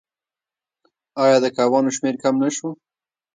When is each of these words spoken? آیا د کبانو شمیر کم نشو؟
آیا 1.23 1.37
د 1.43 1.47
کبانو 1.57 1.91
شمیر 1.95 2.15
کم 2.23 2.35
نشو؟ 2.43 2.69